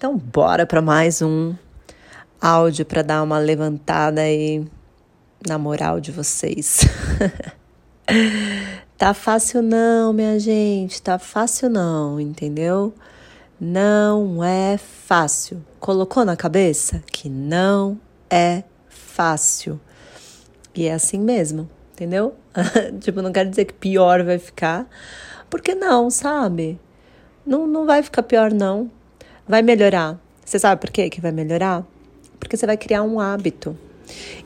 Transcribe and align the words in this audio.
Então, 0.00 0.16
bora 0.16 0.64
para 0.64 0.80
mais 0.80 1.20
um 1.20 1.54
áudio 2.40 2.86
para 2.86 3.02
dar 3.02 3.22
uma 3.22 3.38
levantada 3.38 4.22
aí 4.22 4.66
na 5.46 5.58
moral 5.58 6.00
de 6.00 6.10
vocês. 6.10 6.80
tá 8.96 9.12
fácil 9.12 9.60
não, 9.60 10.10
minha 10.14 10.40
gente, 10.40 11.02
tá 11.02 11.18
fácil 11.18 11.68
não, 11.68 12.18
entendeu? 12.18 12.94
Não 13.60 14.42
é 14.42 14.78
fácil. 14.78 15.62
Colocou 15.78 16.24
na 16.24 16.34
cabeça 16.34 17.02
que 17.12 17.28
não 17.28 18.00
é 18.30 18.62
fácil. 18.88 19.78
E 20.74 20.86
é 20.86 20.94
assim 20.94 21.18
mesmo, 21.20 21.68
entendeu? 21.92 22.34
tipo, 23.00 23.20
não 23.20 23.32
quero 23.32 23.50
dizer 23.50 23.66
que 23.66 23.74
pior 23.74 24.24
vai 24.24 24.38
ficar, 24.38 24.88
porque 25.50 25.74
não, 25.74 26.08
sabe? 26.08 26.80
Não, 27.44 27.66
não 27.66 27.84
vai 27.84 28.02
ficar 28.02 28.22
pior, 28.22 28.50
não 28.50 28.90
vai 29.50 29.62
melhorar. 29.62 30.18
Você 30.44 30.58
sabe 30.58 30.80
por 30.80 30.90
quê 30.90 31.10
que 31.10 31.20
vai 31.20 31.32
melhorar? 31.32 31.84
Porque 32.38 32.56
você 32.56 32.66
vai 32.66 32.76
criar 32.76 33.02
um 33.02 33.18
hábito. 33.18 33.76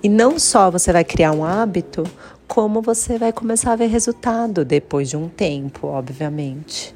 E 0.03 0.09
não 0.09 0.39
só 0.39 0.71
você 0.71 0.93
vai 0.93 1.05
criar 1.05 1.33
um 1.33 1.45
hábito, 1.45 2.05
como 2.49 2.83
você 2.83 3.19
vai 3.19 3.33
começar 3.33 3.73
a 3.73 3.77
ver 3.77 3.87
resultado 3.87 4.65
depois 4.65 5.11
de 5.11 5.17
um 5.17 5.29
tempo, 5.29 5.87
obviamente. 5.87 6.95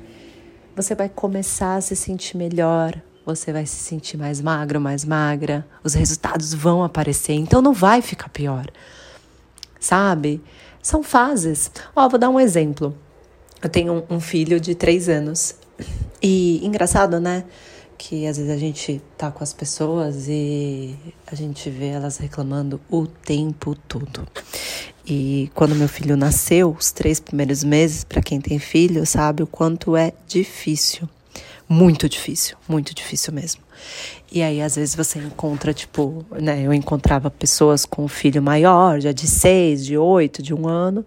Você 0.75 0.95
vai 0.95 1.09
começar 1.09 1.77
a 1.77 1.81
se 1.81 1.95
sentir 1.95 2.37
melhor, 2.37 3.01
você 3.25 3.53
vai 3.53 3.67
se 3.67 3.77
sentir 3.77 4.17
mais 4.17 4.41
magro, 4.41 4.81
mais 4.81 5.05
magra, 5.05 5.67
os 5.85 5.95
resultados 5.95 6.55
vão 6.55 6.83
aparecer, 6.83 7.35
então 7.35 7.61
não 7.61 7.73
vai 7.73 8.01
ficar 8.01 8.29
pior. 8.29 8.67
Sabe? 9.79 10.43
São 10.83 11.03
fases. 11.03 11.71
Ó, 11.95 12.09
vou 12.09 12.19
dar 12.19 12.31
um 12.31 12.41
exemplo. 12.41 12.97
Eu 13.63 13.69
tenho 13.69 14.05
um 14.09 14.21
filho 14.21 14.59
de 14.59 14.75
três 14.75 15.09
anos. 15.09 15.55
E 16.23 16.65
engraçado, 16.67 17.21
né? 17.21 17.45
Que 17.99 18.27
às 18.27 18.37
vezes 18.37 18.51
a 18.51 18.57
gente 18.57 19.03
tá 19.19 19.31
com 19.31 19.43
as 19.43 19.53
pessoas 19.53 20.29
e 20.29 20.97
a 21.27 21.35
gente 21.35 21.69
vê 21.69 21.89
elas 21.89 22.17
reclamando 22.17 22.81
o 22.89 23.07
tempo 23.07 23.75
todo. 23.75 24.27
E 25.05 25.51
quando 25.55 25.75
meu 25.75 25.89
filho 25.89 26.17
nasceu, 26.17 26.77
os 26.79 26.93
três 26.93 27.19
primeiros 27.19 27.65
meses, 27.65 28.05
para 28.05 28.23
quem 28.23 28.41
tem 28.41 28.59
filho, 28.59 29.05
sabe 29.05 29.43
o 29.43 29.47
quanto 29.47 29.97
é 29.97 30.13
difícil. 30.27 31.09
Muito 31.69 32.09
difícil, 32.09 32.57
muito 32.67 32.95
difícil 32.95 33.33
mesmo. 33.33 33.61
E 34.33 34.43
aí, 34.43 34.63
às 34.63 34.77
vezes, 34.77 34.95
você 34.95 35.19
encontra, 35.19 35.75
tipo, 35.75 36.25
né? 36.31 36.63
Eu 36.63 36.73
encontrava 36.73 37.31
pessoas 37.31 37.85
com 37.85 38.05
um 38.05 38.09
filho 38.09 38.43
maior, 38.43 39.01
já 39.01 39.13
de 39.13 39.27
seis, 39.27 39.85
de 39.85 39.97
oito, 39.97 40.43
de 40.43 40.55
um 40.55 40.67
ano, 40.67 41.05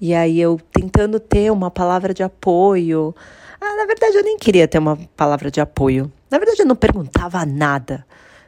e 0.00 0.14
aí 0.14 0.40
eu 0.40 0.58
tentando 0.72 1.20
ter 1.20 1.50
uma 1.52 1.70
palavra 1.70 2.14
de 2.14 2.22
apoio. 2.22 3.14
Ah, 3.60 3.76
na 3.76 3.86
verdade, 3.86 4.16
eu 4.16 4.22
nem 4.22 4.38
queria 4.38 4.68
ter 4.68 4.78
uma 4.78 4.96
palavra 5.16 5.50
de 5.50 5.60
apoio. 5.60 6.12
Na 6.30 6.38
verdade, 6.38 6.60
eu 6.60 6.66
não 6.66 6.76
perguntava 6.76 7.44
nada. 7.44 8.06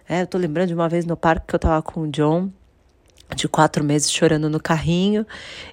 É, 0.08 0.22
eu 0.22 0.26
tô 0.26 0.38
lembrando 0.38 0.68
de 0.68 0.74
uma 0.74 0.88
vez 0.88 1.04
no 1.04 1.16
parque 1.16 1.46
que 1.48 1.54
eu 1.54 1.58
tava 1.58 1.82
com 1.82 2.02
o 2.02 2.08
John, 2.08 2.50
de 3.34 3.48
quatro 3.48 3.84
meses, 3.84 4.10
chorando 4.10 4.48
no 4.48 4.60
carrinho. 4.60 5.26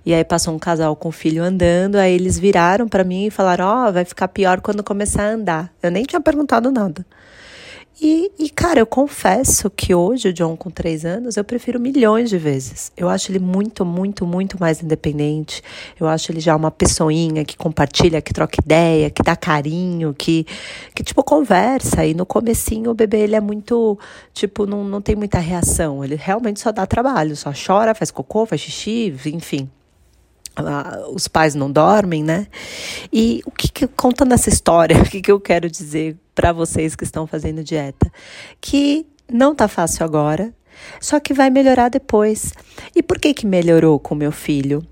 E 0.06 0.14
aí 0.14 0.24
passou 0.24 0.54
um 0.54 0.60
casal 0.60 0.96
com 0.96 1.10
o 1.10 1.12
filho 1.12 1.44
andando. 1.44 1.96
Aí 1.98 2.14
eles 2.14 2.38
viraram 2.38 2.88
para 2.88 3.04
mim 3.04 3.28
e 3.28 3.32
falaram: 3.32 3.66
Ó, 3.66 3.90
oh, 3.90 3.94
vai 3.94 4.06
ficar 4.06 4.28
pior 4.28 4.62
quando 4.62 4.84
começar 4.84 5.24
a 5.24 5.34
andar. 5.34 5.74
Eu 5.82 5.92
nem 5.92 6.04
tinha 6.04 6.22
perguntado 6.22 6.72
nada. 6.72 7.06
E, 8.00 8.32
e, 8.38 8.50
cara, 8.52 8.80
eu 8.80 8.86
confesso 8.86 9.72
que 9.72 9.96
hoje, 9.96 10.30
o 10.30 10.34
John 10.34 10.56
com 10.56 10.70
três 10.70 11.04
anos, 11.04 11.36
eu 11.36 11.44
prefiro 11.44 11.80
milhões 11.80 12.30
de 12.30 12.38
vezes. 12.38 12.92
Eu 12.96 13.10
acho 13.10 13.32
ele 13.32 13.40
muito, 13.40 13.84
muito, 13.84 14.24
muito 14.24 14.60
mais 14.60 14.84
independente. 14.84 15.64
Eu 16.00 16.08
acho 16.08 16.32
ele 16.32 16.40
já 16.40 16.56
uma 16.56 16.70
pessoinha 16.70 17.44
que 17.44 17.58
compartilha, 17.58 18.22
que 18.22 18.32
troca 18.32 18.62
ideia, 18.64 19.10
que 19.10 19.24
dá 19.24 19.36
carinho, 19.36 20.14
que, 20.14 20.46
que 20.94 21.04
tipo, 21.04 21.24
conversa. 21.24 22.06
E 22.06 22.14
no 22.14 22.26
comecinho 22.26 22.92
o 22.92 22.94
bebê, 22.94 23.22
ele 23.22 23.36
é 23.36 23.42
muito, 23.42 23.98
tipo, 24.32 24.68
não, 24.68 24.84
não 24.84 25.02
tem 25.02 25.16
muita 25.16 25.40
reação. 25.40 26.04
Ele 26.04 26.16
realmente 26.16 26.60
só 26.60 26.72
dá 26.72 26.86
trabalho, 26.86 27.36
só 27.36 27.52
chora, 27.52 27.96
faz 27.96 28.12
cocô, 28.12 28.46
faz 28.46 28.62
xixi, 28.62 29.16
enfim 29.26 29.70
os 31.14 31.28
pais 31.28 31.54
não 31.54 31.72
dormem, 31.72 32.24
né? 32.24 32.48
E 33.14 33.44
o 33.46 33.52
que, 33.52 33.72
que 33.72 33.86
conta 33.86 34.26
nessa 34.26 34.50
história? 34.50 34.98
O 35.08 35.10
que, 35.10 35.22
que 35.22 35.32
eu 35.32 35.40
quero 35.40 35.70
dizer 35.70 36.18
para 36.38 36.54
vocês 36.54 36.96
que 36.96 37.04
estão 37.04 37.26
fazendo 37.26 37.64
dieta? 37.64 38.12
Que 38.62 39.08
não 39.28 39.56
tá 39.56 39.68
fácil 39.68 40.06
agora, 40.06 40.54
só 41.02 41.20
que 41.20 41.34
vai 41.34 41.50
melhorar 41.50 41.90
depois. 41.90 42.54
E 42.96 43.02
por 43.02 43.20
que 43.20 43.34
que 43.34 43.48
melhorou 43.48 44.00
com 44.00 44.14
meu 44.14 44.32
filho? 44.32 44.86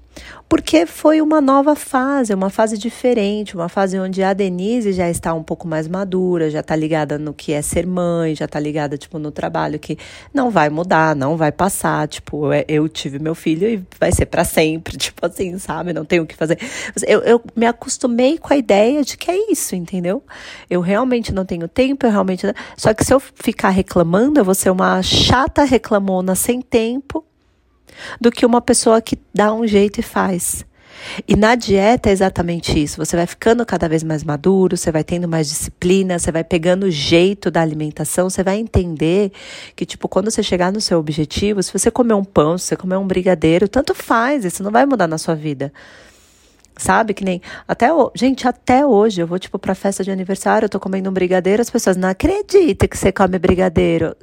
Porque 0.47 0.85
foi 0.85 1.21
uma 1.21 1.41
nova 1.41 1.75
fase, 1.75 2.33
uma 2.33 2.49
fase 2.49 2.77
diferente, 2.77 3.55
uma 3.55 3.67
fase 3.67 3.99
onde 3.99 4.21
a 4.21 4.31
Denise 4.31 4.93
já 4.93 5.09
está 5.09 5.33
um 5.33 5.43
pouco 5.43 5.67
mais 5.67 5.87
madura, 5.87 6.49
já 6.49 6.59
está 6.59 6.75
ligada 6.75 7.17
no 7.17 7.33
que 7.33 7.51
é 7.51 7.61
ser 7.61 7.85
mãe, 7.85 8.35
já 8.35 8.45
está 8.45 8.59
ligada 8.59 8.97
tipo 8.97 9.17
no 9.17 9.31
trabalho 9.31 9.79
que 9.79 9.97
não 10.33 10.51
vai 10.51 10.69
mudar, 10.69 11.15
não 11.15 11.35
vai 11.35 11.51
passar, 11.51 12.07
tipo, 12.07 12.51
é, 12.51 12.63
eu 12.67 12.87
tive 12.87 13.17
meu 13.17 13.33
filho 13.33 13.67
e 13.67 13.83
vai 13.99 14.11
ser 14.11 14.27
para 14.27 14.43
sempre, 14.43 14.95
tipo 14.97 15.25
assim, 15.25 15.57
sabe? 15.57 15.93
Não 15.93 16.05
tenho 16.05 16.23
o 16.23 16.27
que 16.27 16.35
fazer. 16.35 16.59
Eu, 17.07 17.21
eu 17.21 17.41
me 17.55 17.65
acostumei 17.65 18.37
com 18.37 18.53
a 18.53 18.57
ideia 18.57 19.03
de 19.03 19.17
que 19.17 19.31
é 19.31 19.51
isso, 19.51 19.75
entendeu? 19.75 20.23
Eu 20.69 20.79
realmente 20.79 21.33
não 21.33 21.43
tenho 21.43 21.67
tempo, 21.67 22.05
eu 22.05 22.11
realmente 22.11 22.45
só 22.77 22.93
que 22.93 23.03
se 23.03 23.13
eu 23.13 23.19
ficar 23.19 23.69
reclamando, 23.69 24.39
eu 24.39 24.45
vou 24.45 24.55
ser 24.55 24.69
uma 24.69 25.01
chata 25.01 25.63
reclamona 25.63 26.35
sem 26.35 26.61
tempo 26.61 27.24
do 28.19 28.31
que 28.31 28.45
uma 28.45 28.61
pessoa 28.61 29.01
que 29.01 29.17
dá 29.33 29.53
um 29.53 29.65
jeito 29.67 29.99
e 29.99 30.03
faz. 30.03 30.65
E 31.27 31.35
na 31.35 31.55
dieta 31.55 32.09
é 32.09 32.11
exatamente 32.11 32.81
isso. 32.81 32.97
Você 32.97 33.15
vai 33.15 33.27
ficando 33.27 33.65
cada 33.65 33.87
vez 33.87 34.03
mais 34.03 34.23
maduro, 34.23 34.77
você 34.77 34.91
vai 34.91 35.03
tendo 35.03 35.27
mais 35.27 35.47
disciplina, 35.47 36.17
você 36.17 36.31
vai 36.31 36.43
pegando 36.43 36.85
o 36.85 36.91
jeito 36.91 37.51
da 37.51 37.61
alimentação, 37.61 38.29
você 38.29 38.43
vai 38.43 38.57
entender 38.57 39.31
que, 39.75 39.85
tipo, 39.85 40.07
quando 40.07 40.31
você 40.31 40.41
chegar 40.41 40.71
no 40.71 40.81
seu 40.81 40.99
objetivo, 40.99 41.61
se 41.61 41.71
você 41.71 41.91
comer 41.91 42.13
um 42.13 42.23
pão, 42.23 42.57
se 42.57 42.65
você 42.65 42.75
comer 42.75 42.97
um 42.97 43.07
brigadeiro, 43.07 43.67
tanto 43.67 43.93
faz, 43.93 44.45
isso 44.45 44.63
não 44.63 44.71
vai 44.71 44.85
mudar 44.85 45.07
na 45.07 45.17
sua 45.17 45.35
vida. 45.35 45.71
Sabe? 46.77 47.13
Que 47.13 47.23
nem. 47.23 47.41
Até 47.67 47.87
Gente, 48.13 48.47
até 48.47 48.85
hoje 48.85 49.21
eu 49.21 49.27
vou, 49.27 49.39
tipo, 49.39 49.57
pra 49.57 49.73
festa 49.73 50.03
de 50.03 50.11
aniversário, 50.11 50.65
eu 50.65 50.69
tô 50.69 50.79
comendo 50.79 51.09
um 51.09 51.13
brigadeiro, 51.13 51.61
as 51.61 51.69
pessoas 51.69 51.95
não 51.95 52.09
acreditam 52.09 52.87
que 52.87 52.97
você 52.97 53.11
come 53.11 53.39
brigadeiro. 53.39 54.15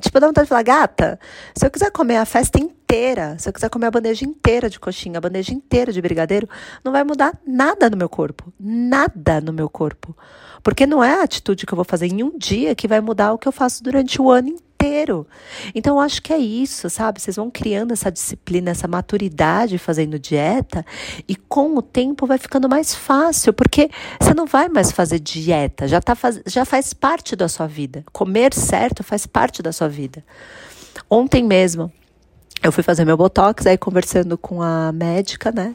Tipo, 0.00 0.18
dá 0.18 0.26
vontade 0.26 0.46
de 0.46 0.48
falar, 0.48 0.62
gata, 0.62 1.18
se 1.54 1.64
eu 1.64 1.70
quiser 1.70 1.90
comer 1.90 2.16
a 2.16 2.24
festa 2.24 2.58
inteira, 2.58 3.36
se 3.38 3.48
eu 3.48 3.52
quiser 3.52 3.70
comer 3.70 3.86
a 3.86 3.90
bandeja 3.90 4.24
inteira 4.24 4.68
de 4.68 4.80
coxinha, 4.80 5.18
a 5.18 5.20
bandeja 5.20 5.52
inteira 5.54 5.92
de 5.92 6.02
brigadeiro, 6.02 6.48
não 6.84 6.92
vai 6.92 7.04
mudar 7.04 7.38
nada 7.46 7.88
no 7.88 7.96
meu 7.96 8.08
corpo. 8.08 8.52
Nada 8.58 9.40
no 9.40 9.52
meu 9.52 9.68
corpo. 9.68 10.16
Porque 10.62 10.86
não 10.86 11.02
é 11.02 11.20
a 11.20 11.22
atitude 11.22 11.66
que 11.66 11.72
eu 11.72 11.76
vou 11.76 11.84
fazer 11.84 12.06
em 12.06 12.22
um 12.22 12.36
dia 12.36 12.74
que 12.74 12.88
vai 12.88 13.00
mudar 13.00 13.32
o 13.32 13.38
que 13.38 13.48
eu 13.48 13.52
faço 13.52 13.82
durante 13.82 14.20
o 14.20 14.30
ano 14.30 14.48
inteiro 14.48 14.71
inteiro. 14.82 15.26
Então, 15.74 16.00
acho 16.00 16.20
que 16.20 16.32
é 16.32 16.38
isso, 16.38 16.90
sabe? 16.90 17.20
Vocês 17.20 17.36
vão 17.36 17.50
criando 17.50 17.92
essa 17.92 18.10
disciplina, 18.10 18.72
essa 18.72 18.88
maturidade 18.88 19.78
fazendo 19.78 20.18
dieta, 20.18 20.84
e 21.28 21.36
com 21.36 21.76
o 21.76 21.82
tempo 21.82 22.26
vai 22.26 22.38
ficando 22.38 22.68
mais 22.68 22.94
fácil, 22.94 23.52
porque 23.52 23.88
você 24.20 24.34
não 24.34 24.46
vai 24.46 24.68
mais 24.68 24.90
fazer 24.90 25.20
dieta, 25.20 25.86
já, 25.86 26.00
tá 26.00 26.16
faz, 26.16 26.40
já 26.46 26.64
faz 26.64 26.92
parte 26.92 27.36
da 27.36 27.48
sua 27.48 27.66
vida. 27.66 28.04
Comer 28.12 28.52
certo 28.52 29.04
faz 29.04 29.26
parte 29.26 29.62
da 29.62 29.72
sua 29.72 29.88
vida. 29.88 30.24
Ontem 31.08 31.44
mesmo, 31.44 31.92
eu 32.62 32.72
fui 32.72 32.82
fazer 32.82 33.04
meu 33.04 33.16
botox, 33.16 33.66
aí 33.66 33.78
conversando 33.78 34.36
com 34.36 34.60
a 34.60 34.92
médica, 34.92 35.52
né? 35.52 35.74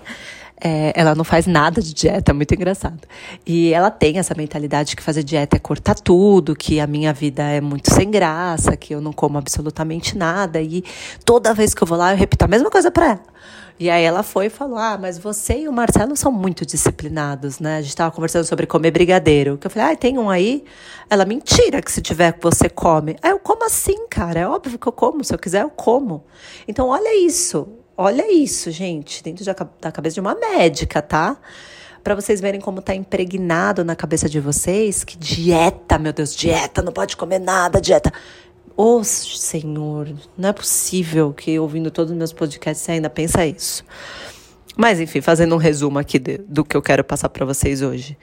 É, 0.59 0.91
ela 0.95 1.13
não 1.13 1.23
faz 1.23 1.45
nada 1.45 1.81
de 1.81 1.94
dieta, 1.94 2.31
é 2.31 2.34
muito 2.34 2.53
engraçado. 2.53 3.01
E 3.45 3.72
ela 3.73 3.91
tem 3.91 4.18
essa 4.18 4.34
mentalidade 4.35 4.95
que 4.95 5.03
fazer 5.03 5.23
dieta 5.23 5.56
é 5.56 5.59
cortar 5.59 5.95
tudo, 5.95 6.56
que 6.56 6.79
a 6.79 6.88
minha 6.88 7.13
vida 7.13 7.44
é 7.44 7.62
muito 7.62 7.94
sem 7.94 8.09
graça, 8.09 8.75
que 8.75 8.94
eu 8.94 9.00
não 9.00 9.13
como 9.13 9.38
absolutamente 9.38 10.17
nada. 10.17 10.59
E 10.62 10.84
toda 11.23 11.53
vez 11.53 11.73
que 11.73 11.84
eu 11.84 11.88
vou 11.88 11.97
lá, 11.97 12.12
eu 12.12 12.17
repito 12.17 12.44
a 12.44 12.47
mesma 12.47 12.72
coisa 12.72 12.90
para 12.90 13.06
ela. 13.06 13.38
E 13.79 13.91
aí 13.91 14.03
ela 14.03 14.23
foi 14.23 14.47
e 14.47 14.50
falou: 14.50 14.78
Ah, 14.78 14.97
mas 15.00 15.19
você 15.19 15.62
e 15.62 15.67
o 15.67 15.73
Marcelo 15.73 16.16
são 16.17 16.31
muito 16.31 16.66
disciplinados, 16.66 17.59
né? 17.59 17.78
A 17.78 17.81
gente 17.81 17.90
estava 17.90 18.12
conversando 18.12 18.44
sobre 18.44 18.66
comer 18.66 18.90
brigadeiro. 18.91 19.57
Que 19.57 19.67
eu 19.67 19.72
falei, 19.72 19.94
ah, 19.94 19.96
tem 19.96 20.17
um 20.17 20.29
aí? 20.29 20.63
Ela, 21.09 21.25
mentira 21.25 21.81
que 21.81 21.91
se 21.91 22.01
tiver 22.01 22.35
você 22.41 22.70
come. 22.70 23.16
Aí 23.22 23.31
eu, 23.31 23.40
como 23.40 23.66
assim, 23.66 24.08
cara? 24.08 24.40
É 24.40 24.47
óbvio 24.47 24.79
que 24.79 24.87
eu 24.87 24.91
como. 24.91 25.23
Se 25.23 25.34
eu 25.34 25.37
quiser, 25.37 25.61
eu 25.61 25.70
como. 25.70 26.23
Então, 26.67 26.87
olha 26.87 27.23
isso. 27.23 27.67
Olha 27.97 28.32
isso, 28.32 28.70
gente, 28.70 29.23
dentro 29.23 29.44
da 29.44 29.91
cabeça 29.91 30.14
de 30.14 30.20
uma 30.20 30.35
médica, 30.35 31.02
tá? 31.02 31.35
Para 32.03 32.14
vocês 32.14 32.40
verem 32.40 32.61
como 32.61 32.79
tá 32.79 32.94
impregnado 32.94 33.84
na 33.84 33.96
cabeça 33.96 34.29
de 34.29 34.40
vocês 34.40 35.03
que 35.03 35.17
dieta, 35.17 35.97
meu 35.97 36.14
Deus, 36.14 36.35
dieta, 36.35 36.84
não 36.84 36.94
pode 36.94 37.17
comer 37.17 37.40
nada, 37.40 37.82
dieta. 37.82 38.14
Ô, 38.76 38.97
oh, 38.97 39.03
Senhor, 39.03 40.14
não 40.38 40.49
é 40.49 40.53
possível 40.53 41.34
que 41.34 41.58
ouvindo 41.58 41.90
todos 41.90 42.11
os 42.11 42.17
meus 42.17 42.32
podcasts 42.32 42.85
você 42.85 42.91
ainda 42.91 43.09
pensa 43.09 43.44
isso. 43.47 43.84
Mas 44.78 45.00
enfim, 45.00 45.20
fazendo 45.20 45.55
um 45.55 45.58
resumo 45.58 45.97
aqui 45.97 46.20
de, 46.20 46.38
do 46.38 46.64
que 46.64 46.78
eu 46.78 46.82
quero 46.84 47.03
passar 47.03 47.29
para 47.29 47.43
vocês 47.43 47.82
hoje. 47.82 48.16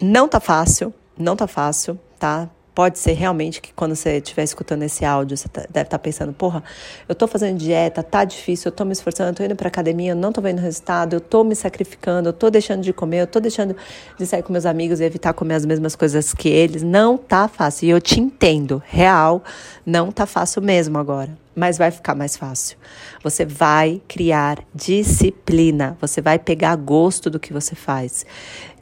Não 0.00 0.28
tá 0.28 0.38
fácil, 0.38 0.94
não 1.18 1.34
tá 1.34 1.48
fácil, 1.48 1.98
tá? 2.16 2.48
Pode 2.74 2.98
ser 2.98 3.12
realmente 3.12 3.60
que 3.60 3.72
quando 3.72 3.94
você 3.94 4.16
estiver 4.16 4.42
escutando 4.42 4.82
esse 4.82 5.04
áudio, 5.04 5.36
você 5.36 5.48
tá, 5.48 5.60
deve 5.60 5.68
estar 5.68 5.84
tá 5.84 5.98
pensando, 5.98 6.32
porra, 6.32 6.62
eu 7.08 7.14
tô 7.14 7.28
fazendo 7.28 7.56
dieta, 7.56 8.02
tá 8.02 8.24
difícil, 8.24 8.68
eu 8.68 8.72
tô 8.72 8.84
me 8.84 8.92
esforçando, 8.92 9.30
eu 9.30 9.34
tô 9.34 9.44
indo 9.44 9.54
pra 9.54 9.68
academia, 9.68 10.10
eu 10.10 10.16
não 10.16 10.32
tô 10.32 10.40
vendo 10.40 10.58
resultado, 10.58 11.14
eu 11.14 11.20
tô 11.20 11.44
me 11.44 11.54
sacrificando, 11.54 12.30
eu 12.30 12.32
tô 12.32 12.50
deixando 12.50 12.82
de 12.82 12.92
comer, 12.92 13.20
eu 13.20 13.26
tô 13.28 13.38
deixando 13.38 13.76
de 14.18 14.26
sair 14.26 14.42
com 14.42 14.52
meus 14.52 14.66
amigos 14.66 14.98
e 14.98 15.04
evitar 15.04 15.32
comer 15.32 15.54
as 15.54 15.64
mesmas 15.64 15.94
coisas 15.94 16.34
que 16.34 16.48
eles. 16.48 16.82
Não 16.82 17.16
tá 17.16 17.46
fácil. 17.46 17.86
E 17.86 17.90
eu 17.90 18.00
te 18.00 18.18
entendo, 18.18 18.82
real, 18.84 19.44
não 19.86 20.10
tá 20.10 20.26
fácil 20.26 20.60
mesmo 20.60 20.98
agora 20.98 21.43
mas 21.54 21.78
vai 21.78 21.90
ficar 21.90 22.14
mais 22.14 22.36
fácil. 22.36 22.76
Você 23.22 23.44
vai 23.44 24.02
criar 24.08 24.58
disciplina, 24.74 25.96
você 26.00 26.20
vai 26.20 26.38
pegar 26.38 26.76
gosto 26.76 27.30
do 27.30 27.38
que 27.38 27.52
você 27.52 27.74
faz. 27.74 28.24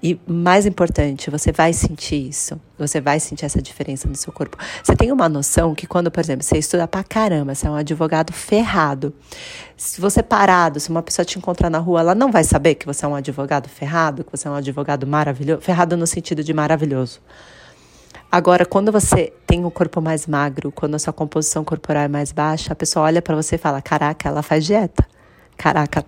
E 0.03 0.19
mais 0.27 0.67
importante, 0.67 1.31
você 1.31 1.53
vai 1.53 1.73
sentir 1.73 2.29
isso. 2.29 2.61
Você 2.77 3.01
vai 3.01 3.21
sentir 3.21 3.45
essa 3.45 3.63
diferença 3.63 4.09
no 4.09 4.17
seu 4.17 4.33
corpo. 4.33 4.57
Você 4.83 4.97
tem 4.97 5.13
uma 5.13 5.29
noção 5.29 5.77
que 5.77 5.87
quando, 5.87 6.11
por 6.11 6.19
exemplo, 6.19 6.43
você 6.43 6.59
estuda 6.59 6.89
pra 6.89 7.05
caramba, 7.05 7.55
você 7.55 7.69
é 7.69 7.71
um 7.71 7.77
advogado 7.77 8.33
ferrado. 8.33 9.15
Se 9.77 10.01
você 10.01 10.21
parado, 10.21 10.81
se 10.81 10.91
uma 10.91 11.03
pessoa 11.03 11.25
te 11.25 11.39
encontrar 11.39 11.71
na 11.71 11.79
rua, 11.79 12.01
ela 12.01 12.15
não 12.17 12.33
vai 12.33 12.43
saber 12.43 12.75
que 12.75 12.85
você 12.85 13.05
é 13.05 13.09
um 13.09 13.15
advogado 13.15 13.69
ferrado, 13.69 14.25
que 14.25 14.33
você 14.33 14.49
é 14.49 14.51
um 14.51 14.55
advogado 14.55 15.07
maravilhoso, 15.07 15.61
ferrado 15.61 15.97
no 15.97 16.07
sentido 16.07 16.43
de 16.43 16.53
maravilhoso. 16.53 17.21
Agora, 18.33 18.65
quando 18.65 18.91
você 18.91 19.31
tem 19.47 19.63
o 19.63 19.67
um 19.67 19.71
corpo 19.71 20.01
mais 20.01 20.27
magro, 20.27 20.73
quando 20.73 20.95
a 20.95 20.99
sua 20.99 21.13
composição 21.13 21.63
corporal 21.63 22.05
é 22.05 22.09
mais 22.09 22.33
baixa, 22.33 22.73
a 22.73 22.75
pessoa 22.75 23.05
olha 23.05 23.21
para 23.21 23.37
você 23.37 23.57
e 23.57 23.59
fala: 23.59 23.83
Caraca, 23.83 24.27
ela 24.27 24.43
faz 24.43 24.65
dieta. 24.65 25.07
Caraca, 25.55 26.03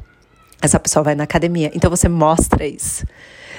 essa 0.63 0.81
pessoa 0.81 1.03
vai 1.03 1.15
na 1.15 1.25
academia. 1.25 1.71
Então 1.75 1.91
você 1.91 2.09
mostra 2.09 2.67
isso. 2.67 3.05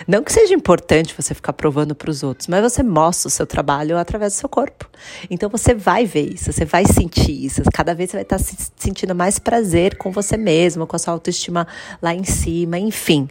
Não 0.07 0.23
que 0.23 0.33
seja 0.33 0.56
importante 0.56 1.13
você 1.15 1.35
ficar 1.35 1.53
provando 1.53 1.94
para 1.94 2.09
os 2.09 2.23
outros, 2.23 2.47
mas 2.47 2.63
você 2.63 2.81
mostra 2.81 3.27
o 3.27 3.31
seu 3.31 3.45
trabalho 3.45 4.00
através 4.00 4.33
do 4.33 4.38
seu 4.38 4.50
corpo. 4.50 4.89
Então 5.29 5.47
você 5.47 5.75
vai 5.75 6.07
ver 6.07 6.33
isso, 6.33 6.51
você 6.51 6.65
vai 6.65 6.85
sentir 6.88 7.45
isso. 7.45 7.62
Cada 7.71 7.94
vez 7.94 8.09
você 8.09 8.17
vai 8.17 8.23
estar 8.23 8.39
se 8.39 8.57
sentindo 8.75 9.13
mais 9.13 9.38
prazer 9.38 9.95
com 9.95 10.12
você 10.12 10.38
mesmo, 10.38 10.88
com 10.88 10.95
a 10.95 11.00
sua 11.00 11.13
autoestima 11.13 11.67
lá 12.01 12.15
em 12.15 12.23
cima, 12.23 12.79
enfim. 12.79 13.29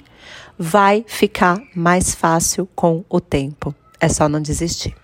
Vai 0.57 1.05
ficar 1.09 1.61
mais 1.75 2.15
fácil 2.15 2.69
com 2.73 3.05
o 3.09 3.21
tempo. 3.21 3.75
É 3.99 4.09
só 4.09 4.29
não 4.29 4.41
desistir. 4.41 4.95